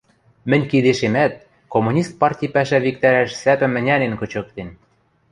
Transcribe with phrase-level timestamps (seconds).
[0.49, 1.33] Мӹнь кидешемӓт
[1.73, 4.69] коммунист парти пӓшӓ виктӓрӓш сӓпӹм ӹнянен кычыктен.